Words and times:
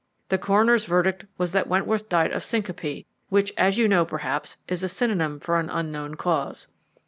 The 0.29 0.39
coroner's 0.39 0.85
verdict 0.85 1.25
was 1.37 1.51
that 1.51 1.67
Wentworth 1.67 2.09
died 2.09 2.31
of 2.31 2.43
syncope, 2.43 3.05
which, 3.29 3.53
as 3.55 3.77
you 3.77 3.87
know 3.87 4.03
perhaps, 4.03 4.57
is 4.67 4.81
a 4.81 4.89
synonym 4.89 5.39
for 5.39 5.59
an 5.59 5.69
unknown 5.69 6.15
cause. 6.15 6.67